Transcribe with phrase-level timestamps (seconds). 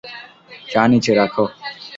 [0.69, 1.33] চা নীচে রাখ।